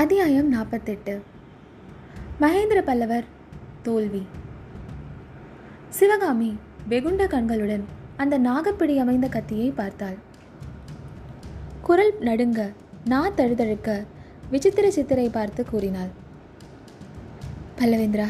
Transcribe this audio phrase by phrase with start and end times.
[0.00, 1.22] அத்தியாயம் நாற்பத்தெட்டு.
[2.40, 3.24] மகேந்திர பல்லவர்
[3.82, 4.26] தோல்வி.
[5.88, 6.56] சிவகாமி
[6.88, 7.84] வெகுண்ட கண்களுடன்
[8.16, 10.16] அந்த நாகப்பிடி அமைந்த கத்தியை பார்த்தாள்.
[11.82, 12.72] குரல் நடுங்க
[13.04, 14.04] நா தழுதழுக்க
[14.50, 16.12] விசித்திர சித்திரை பார்த்து கூறினாள்.
[17.78, 18.28] பல்லவேந்திரா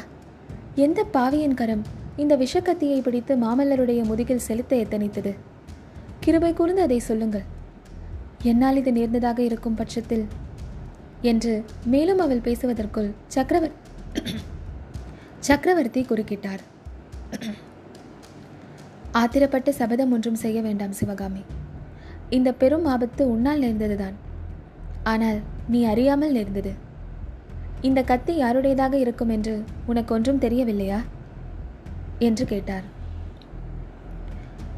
[0.74, 1.84] எந்த பாவியின் கரம்
[2.16, 5.34] இந்த விஷக்கத்தியை பிடித்து மாமல்லருடைய முதுகில் செலுத்த எத்தனித்தது?
[6.20, 7.48] கிருபை கூர்ந்து அதை சொல்லுங்கள்.
[8.42, 10.26] என்னால் இது நேர்ந்ததாக இருக்கும் பட்சத்தில்
[11.20, 13.70] என்று மேலும் அவள் பேசுவதற்குள் சக்கரவர்
[15.40, 16.62] சக்கரவர்த்தி குறுக்கிட்டார்.
[19.12, 21.44] ஆத்திரப்பட்டு சபதம் ஒன்றும் செய்ய வேண்டாம் சிவகாமி.
[22.30, 24.12] இந்த பெரும் ஆபத்து உன்னால் நேர்ந்ததுதான்.
[25.02, 26.72] ஆனால் நீ அறியாமல் நேர்ந்தது.
[27.80, 31.00] இந்த கத்தி யாருடையதாக இருக்கும் என்று உனக்கு ஒன்றும் தெரியவில்லையா?
[32.18, 32.82] என்று கேட்டார்.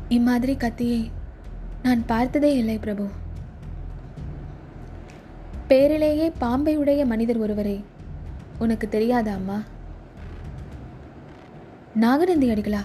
[0.09, 1.11] இம்மாதிரி கத்தியை
[1.83, 3.07] நான் பார்த்ததே இல்லை பிரபு.
[5.71, 7.85] பேரிலேயே பாம்பை உடைய மனிதர் ஒருவரே.
[8.59, 9.63] உனக்கு தெரியாதா அம்மா?
[11.95, 12.81] நாகநந்தி அடிகளா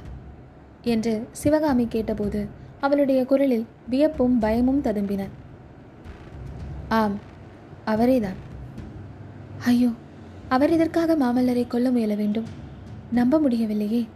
[0.81, 2.47] என்று சிவகாமி கேட்டபோது
[2.79, 5.27] அவளுடைய குரலில் வியப்பும் பயமும் ததும்பின.
[6.89, 7.19] ஆம்
[7.85, 8.37] அவரேதான்.
[9.65, 9.89] ஐயோ
[10.49, 12.45] அவர் இதற்காக மாமல்லரை கொல்ல முயல வேண்டும்?
[13.11, 14.07] நம்ப முடியவில்லையே.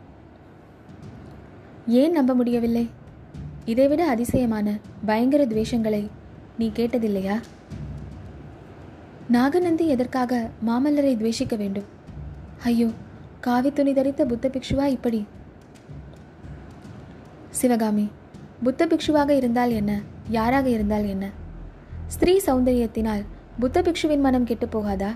[1.87, 2.89] ஏன் நம்ப முடியவில்லை?
[3.65, 6.07] இதைவிட அதிசயமான பயங்கர துவேஷங்களை
[6.57, 7.39] நீ கேட்டதில்லையா?
[9.33, 11.85] நாகநந்தி எதற்காக மாமல்லரை துவேஷிக்க வேண்டும்?
[12.63, 12.87] ஐயோ
[13.45, 15.19] காவி துணி தரித்த புத்த பிக்ஷுவா இப்படி?
[17.59, 18.05] சிவகாமி
[18.63, 19.91] புத்த பிக்ஷுவாக இருந்தால் என்ன?
[20.37, 21.29] யாராக இருந்தால் என்ன?
[22.07, 23.23] ஸ்திரீ சௌந்தரியத்தினால்
[23.59, 25.11] புத்த பிக்ஷுவின் மனம் கெட்டு போகாதா?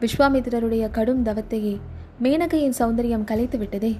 [0.00, 1.74] விஸ்வாமித்திரருடைய கடும் தவத்தையே
[2.22, 3.92] மேனகையின் சௌந்தரியம் கலைத்து விட்டதே.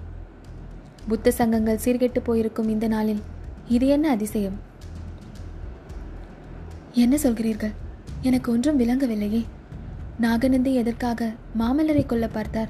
[1.09, 3.23] புத்த சங்கங்கள் சீர்கெட்டு போயிருக்கும் இந்த நாளில்
[3.69, 4.59] இது என்ன அதிசயம்?
[7.05, 7.75] என்ன சொல்கிறீர்கள்?
[8.23, 9.45] எனக்கு ஒன்றும் விளங்கவில்லையே.
[10.21, 12.69] நாகநந்தி எதற்காக மாமல்லரை கொல்ல பார்த்தார்?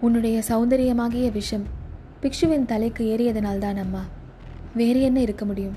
[0.00, 1.64] உன்னுடைய சௌந்தரியமாகிய விஷம்
[2.22, 4.02] பிக்ஷுவின் தலைக்கு ஏறியதனால்தான் அம்மா.
[4.74, 5.76] வேறு என்ன இருக்க முடியும்?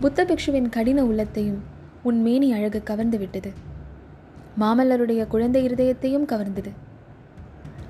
[0.00, 1.60] புத்த பிக்ஷுவின் கடின உள்ளத்தையும்
[2.02, 3.52] உன் மேனி அழகு கவர்ந்து விட்டது.
[4.60, 6.72] மாமல்லருடைய குழந்தை இருதயத்தையும் கவர்ந்தது.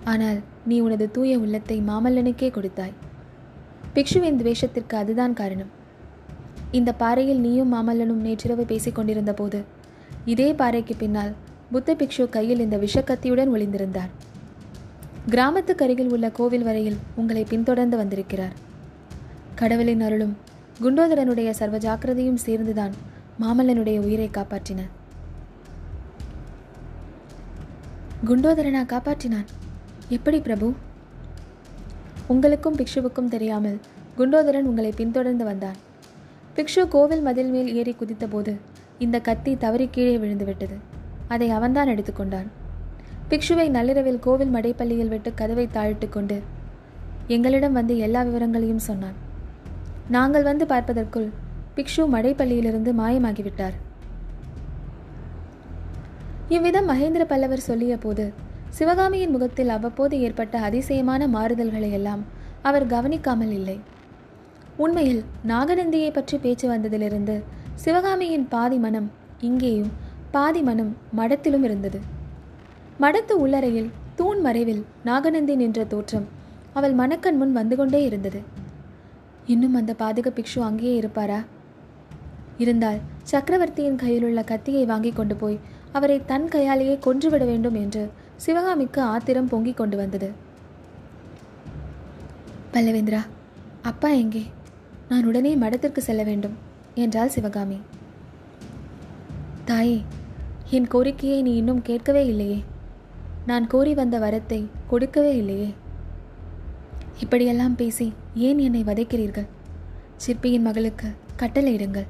[0.05, 2.93] ஆனால் நீ உனது தூய உள்ளத்தை மாமல்லனுக்கே கொடுத்தாய்.
[3.95, 5.83] பிக்ஷுவின் துவேஷத்திற்கு அதுதான் காரணம்.
[6.79, 9.59] இந்த பாறையில் நீயும் மாமல்லனும் நேற்றிரவு பேசிக் கொண்டிருந்த போது
[10.25, 11.33] இதே பாறைக்கு பின்னால்
[11.73, 14.11] புத்த பிக்ஷு கையில் இந்த விஷக்கத்தியுடன் ஒளிந்திருந்தார்.
[15.29, 18.57] கிராமத்துக்கு அருகில் உள்ள கோவில் வரையில் உங்களை பின்தொடர்ந்து வந்திருக்கிறார்.
[19.55, 20.35] கடவுளின் அருளும்
[20.83, 22.95] குண்டோதரனுடைய சர்வ ஜாக்கிரதையும் சேர்ந்துதான்
[23.41, 24.81] மாமல்லனுடைய உயிரை காப்பாற்றின.
[28.27, 29.49] குண்டோதரனா காப்பாற்றினான்?
[30.09, 30.69] எப்படி பிரபு?
[32.27, 33.81] உங்களுக்கும் பிக்ஷுவுக்கும் தெரியாமல்
[34.19, 35.84] குண்டோதரன் உங்களை பின்தொடர்ந்து வந்தான்.
[36.57, 38.53] பிக்ஷு கோவில் மதில் மேல் ஏறி குதித்தபோது
[39.05, 40.77] இந்த கத்தி தவறி கீழே விழுந்துவிட்டது.
[41.35, 42.49] அதை அவன்தான் எடுத்துக்கொண்டான்
[43.31, 46.37] பிக்ஷுவை நள்ளிரவில் கோவில் மடைப்பள்ளியில் விட்டு கதவை தாழிட்டு கொண்டு
[47.35, 49.17] எங்களிடம் வந்து எல்லா விவரங்களையும் சொன்னான்.
[50.17, 51.29] நாங்கள் வந்து பார்ப்பதற்குள்
[51.77, 53.77] பிக்ஷு மடைப்பள்ளியிலிருந்து மாயமாகிவிட்டார்.
[56.57, 58.27] இவ்விதம் மகேந்திர பல்லவர் சொல்லிய போது
[58.79, 62.23] சிவகாமியின் முகத்தில் அவ்வப்போது ஏற்பட்ட அதிசயமான மாறுதல்களை எல்லாம்
[62.71, 63.77] அவர் கவனிக்காமல் இல்லை.
[64.77, 67.43] உண்மையில் நாகநந்தியை பற்றி பேச்சு வந்ததிலிருந்து
[67.75, 69.91] சிவகாமியின் பாதி மனம் இங்கேயும்
[70.31, 72.01] பாதி மனம் மடத்திலும் இருந்தது.
[73.01, 76.27] மடத்து உள்ளறையில் தூண் மறைவில் நாகநந்தி நின்ற தோற்றம்
[76.73, 78.43] அவள் மணக்கண் முன் வந்து கொண்டே இருந்தது.
[79.47, 81.45] இன்னும் அந்த பாதக பிக்ஷு அங்கேயே இருப்பாரா?
[82.59, 85.59] இருந்தால் சக்கரவர்த்தியின் கையிலுள்ள கத்தியை வாங்கி கொண்டு போய்
[85.93, 90.31] அவரை தன் கையாலேயே கொன்றுவிட வேண்டும் என்று சிவகாமிக்கு ஆத்திரம் பொங்கிக் கொண்டு வந்தது.
[92.73, 93.23] பல்லவேந்திரா
[93.83, 94.45] அப்பா எங்கே?
[95.09, 96.57] நான் உடனே மடத்திற்கு செல்ல வேண்டும்
[96.95, 97.81] என்றாள் சிவகாமி.
[99.65, 100.03] தாயே
[100.71, 102.65] என் கோரிக்கையை நீ இன்னும் கேட்கவே இல்லையே.
[103.47, 105.75] நான் கோரி வந்த வரத்தை கொடுக்கவே இல்லையே.
[107.19, 109.47] இப்படியெல்லாம் பேசி ஏன் என்னை வதைக்கிறீர்கள்?
[110.17, 111.09] சிற்பியின் மகளுக்கு
[111.39, 112.07] கட்டளையிடுங்கள்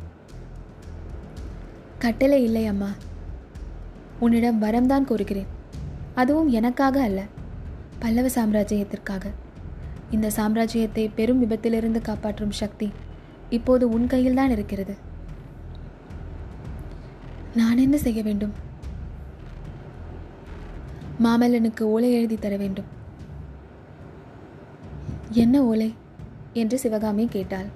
[1.99, 2.91] கட்டளை இல்லை அம்மா.
[4.21, 5.47] உன்னிடம் வரம்தான் கோருகிறேன்.
[6.15, 7.25] அதுவும் எனக்காக அல்ல
[7.99, 9.25] பல்லவ சாம்ராஜ்யத்திற்காக.
[10.15, 12.89] இந்த சாம்ராஜ்யத்தை பெரும் விபத்திலிருந்து காப்பாற்றும் சக்தி
[13.51, 14.95] இப்போது உன் கையில்தான் இருக்கிறது.
[17.55, 18.55] நான் என்ன செய்ய வேண்டும்?
[21.25, 22.89] மாமல்லனுக்கு ஓலை எழுதி தர வேண்டும்.
[25.43, 25.91] என்ன ஓலை?
[26.53, 27.69] என்று சிவகாமி கேட்டாள்.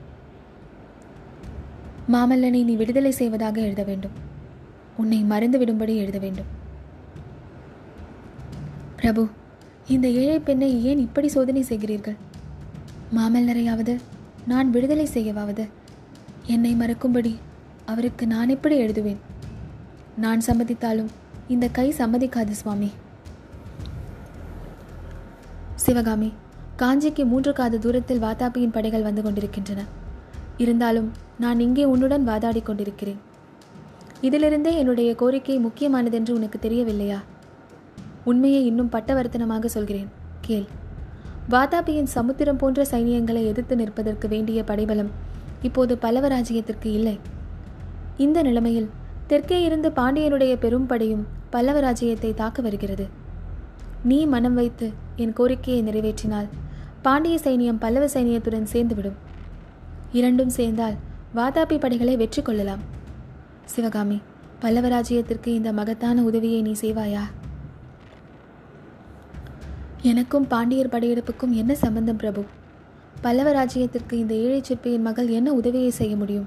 [2.12, 4.16] மாமல்லனை நீ விடுதலை செய்வதாக எழுத வேண்டும்.
[4.96, 6.48] உன்னை மறந்து விடும்படி எழுத வேண்டும்.
[8.96, 9.24] பிரபு
[9.88, 12.16] இந்த ஏழை பெண்ணை ஏன் இப்படி சோதனை செய்கிறீர்கள்?
[13.16, 14.00] மாமல்லரையாவது
[14.46, 15.68] நான் விடுதலை செய்யவாவது?
[16.46, 17.38] என்னை மறக்கும்படி
[17.86, 19.20] அவருக்கு நான் எப்படி எழுதுவேன்?
[20.16, 21.06] நான் சம்மதித்தாலும்
[21.48, 22.90] இந்த கை சம்மதிக்காது சுவாமி.
[25.74, 26.32] சிவகாமி
[26.76, 29.84] காஞ்சிக்கு மூன்று காத தூரத்தில் வாதாபியின் படைகள் வந்து கொண்டிருக்கின்றன.
[30.56, 33.20] இருந்தாலும் நான் இங்கே உன்னுடன் வாதாடி கொண்டிருக்கிறேன்.
[34.20, 37.20] இதிலிருந்தே என்னுடைய கோரிக்கை முக்கியமானதென்று உனக்கு தெரியவில்லையா?
[38.24, 40.08] உண்மையை இன்னும் பட்டவர்த்தனமாக சொல்கிறேன்.
[40.40, 40.68] கேள்.
[41.52, 45.10] வாதாபியின் சமுத்திரம் போன்ற சைனியங்களை எதிர்த்து நிற்பதற்கு வேண்டிய படைபலம்
[45.62, 47.14] இப்போது பல்லவராஜ்யத்திற்கு இல்லை.
[48.16, 48.88] இந்த நிலைமையில்
[49.26, 53.06] தெற்கே இருந்து பாண்டியனுடைய பெரும் படையும் பல்லவராஜ்யத்தை தாக்க வருகிறது.
[54.04, 56.48] நீ மனம் வைத்து என் கோரிக்கையை நிறைவேற்றினால்
[57.02, 59.18] பாண்டிய சைனியம் பல்லவ சைனியத்துடன் சேர்ந்துவிடும்.
[60.12, 60.96] இரண்டும் சேர்ந்தால்
[61.36, 62.84] வாதாபி படைகளை வெற்றி கொள்ளலாம்.
[63.64, 64.20] சிவகாமி
[64.62, 67.24] பல்லவராஜ்யத்திற்கு இந்த மகத்தான உதவியை நீ செய்வாயா?
[70.02, 72.44] எனக்கும் பாண்டியர் படையெடுப்புக்கும் என்ன சம்பந்தம் பிரபு?
[73.20, 76.46] பல்லவ ராஜ்யத்திற்கு இந்த ஏழை சிற்பியின் மகள் என்ன உதவியை செய்ய முடியும்?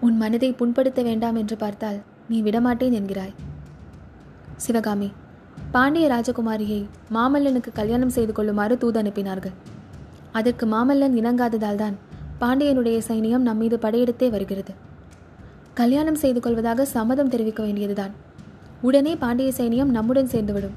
[0.00, 3.32] உன் மனதை புண்படுத்த வேண்டாம் என்று பார்த்தால் நீ விடமாட்டேன் என்கிறாய்.
[4.56, 5.12] சிவகாமி
[5.72, 9.56] பாண்டிய ராஜகுமாரியை மாமல்லனுக்கு கல்யாணம் செய்து கொள்ளுமாறு தூது அனுப்பினார்கள்.
[10.32, 11.96] அதற்கு மாமல்லன் இணங்காததால் தான்
[12.38, 14.74] பாண்டியனுடைய சைனியம் நம்மீது படையெடுத்தே வருகிறது.
[15.74, 18.25] கல்யாணம் செய்து கொள்வதாக சம்மதம் தெரிவிக்க வேண்டியதுதான்.
[18.82, 20.74] உடனே பாண்டிய சைனியம் நம்முடன் சேர்ந்துவிடும்.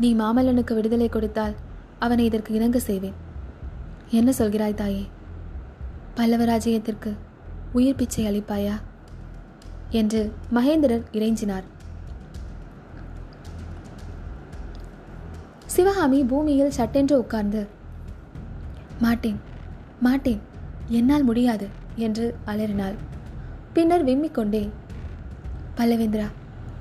[0.00, 1.54] நீ மாமல்லனுக்கு விடுதலை கொடுத்தால்
[1.98, 3.14] அவனை இதற்கு இணங்க செய்வேன்.
[4.10, 5.08] என்ன சொல்கிறாய் தாயே?
[6.16, 7.16] பல்லவராஜ்யத்திற்கு
[7.72, 8.72] உயிர் பிச்சை அளிப்பாயா?
[9.90, 11.62] என்று மகேந்திரர் இறைஞ்சினார்.
[15.66, 17.66] சிவகாமி பூமியில் சட்டென்று உட்கார்ந்து
[19.00, 19.40] மாட்டேன்
[20.00, 20.40] மாட்டேன்
[20.88, 22.94] என்னால் முடியாது என்று அலறினாள்.
[23.72, 24.68] பின்னர் விம்மிக்கொண்டே
[25.76, 26.26] பல்லவேந்திரா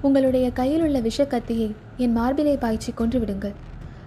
[0.01, 3.55] உங்களுடைய கையில் உள்ள விஷக்கத்தியை என் மார்பிலை பாய்ச்சி கொன்று விடுங்கள்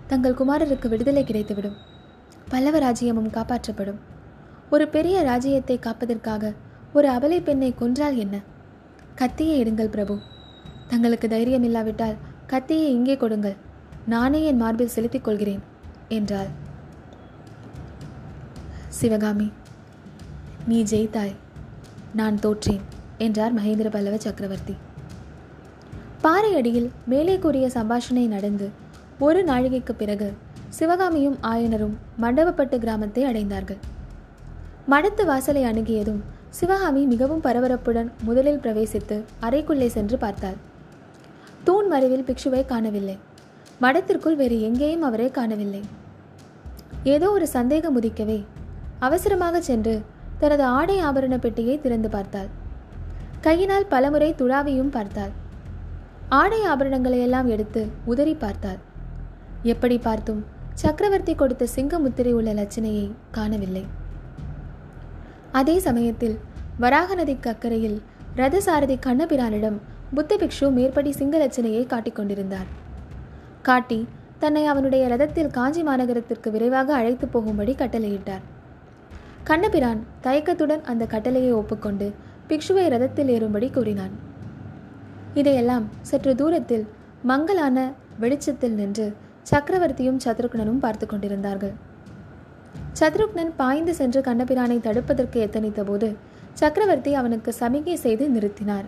[0.06, 1.76] தங்கள் குமாரருக்கு விடுதலை கிடைத்துவிடும்.
[2.48, 3.98] பல்லவ ராஜ்யமும் காப்பாற்றப்படும்.
[4.70, 6.52] ஒரு பெரிய ராஜ்யத்தை காப்பதற்காக
[6.92, 8.40] ஒரு அபலை பெண்ணை கொன்றால் என்ன?
[9.14, 10.18] கத்தியை எடுங்கள் பிரபு.
[10.88, 12.16] தங்களுக்கு தைரியம் இல்லாவிட்டால்
[12.46, 13.56] கத்தியை இங்கே கொடுங்கள்.
[14.06, 15.62] நானே என் மார்பில் செலுத்திக் கொள்கிறேன்
[16.08, 16.50] என்றாள்.
[18.88, 19.52] சிவகாமி
[20.66, 21.34] நீ ஜெயித்தாய்.
[22.14, 22.80] நான் தோற்றேன்
[23.18, 24.76] என்றார் மகேந்திர பல்லவ சக்கரவர்த்தி.
[26.24, 28.66] பாறை அடியில் மேலே கூறிய சம்பாஷணை நடந்து
[29.26, 30.28] ஒரு நாழிகைக்கு பிறகு
[30.78, 33.80] சிவகாமியும் ஆயனரும் மண்டபப்பட்டு கிராமத்தை அடைந்தார்கள்.
[34.92, 36.20] மடத்து வாசலை அணுகியதும்
[36.58, 40.60] சிவகாமி மிகவும் பரபரப்புடன் முதலில் பிரவேசித்து அறைக்குள்ளே சென்று பார்த்தார்
[41.66, 43.16] தூண் மறைவில் பிக்ஷுவை காணவில்லை.
[43.84, 45.82] மடத்திற்குள் வேறு எங்கேயும் அவரை காணவில்லை.
[47.14, 48.40] ஏதோ ஒரு சந்தேகம் உதிக்கவே
[49.08, 49.94] அவசரமாக சென்று
[50.40, 52.50] தனது ஆடை ஆபரண பெட்டியை திறந்து பார்த்தாள்.
[53.46, 55.32] கையினால் பலமுறை துழாவியும் பார்த்தாள்.
[56.30, 58.78] ஆடை ஆபரணங்களை எல்லாம் எடுத்து உதறி பார்த்தாள்.
[59.62, 60.44] எப்படி பார்த்தும்?
[60.74, 63.86] சக்கரவர்த்தி கொடுத்த சிங்க முத்திரை உள்ள லட்சணையை காணவில்லை.
[65.52, 66.38] அதே சமயத்தில்
[66.78, 68.00] வராக நதி அக்கறையில்
[68.36, 69.78] ரதசாரதி கண்ணபிரானிடம்
[70.14, 72.66] புத்த பிக்ஷு மேற்படி சிங்க லட்சணையை காட்டிக் கொண்டிருந்தார்.
[73.62, 78.40] காட்டி தன்னை அவனுடைய ரதத்தில் காஞ்சி மாநகரத்திற்கு விரைவாக அழைத்து போகும்படி கட்டளையிட்டார்.
[79.44, 82.14] கண்ணபிரான் தயக்கத்துடன் அந்த கட்டளையை ஒப்புக்கொண்டு
[82.48, 84.28] பிக்ஷுவை ரதத்தில் ஏறும்படி கூறினான்.
[85.34, 86.86] இதையெல்லாம் சற்று தூரத்தில்
[87.30, 87.78] மங்கலான
[88.18, 89.06] வெளிச்சத்தில் நின்று
[89.50, 91.74] சக்கரவர்த்தியும் சத்ருக்னனும் பார்த்து கொண்டிருந்தார்கள்.
[93.00, 96.08] சத்ருக்னன் பாய்ந்து சென்று கண்ணபிரானை தடுப்பதற்கு எத்தனித்த போது
[96.52, 98.86] சக்கரவர்த்தி அவனுக்கு சமிகை செய்து நிறுத்தினார்.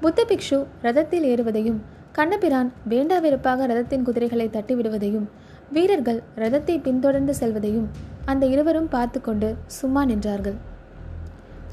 [0.00, 1.80] புத்த பிக்ஷு ரதத்தில் ஏறுவதையும்
[2.12, 5.26] கண்ணபிரான் வேண்டா வெறுப்பாக ரதத்தின் குதிரைகளை தட்டிவிடுவதையும்
[5.72, 7.88] வீரர்கள் ரதத்தை பின்தொடர்ந்து செல்வதையும்
[8.24, 10.58] அந்த இருவரும் பார்த்து கொண்டு சும்மா நின்றார்கள்.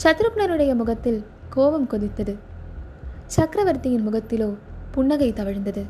[0.04, 2.36] சத்ருக்னருடைய முகத்தில் கோபம் கொதித்தது.
[3.28, 4.56] சக்கரவர்த்தியின் முகத்திலோ
[4.92, 5.86] புன்னகை தவழ்ந்தது.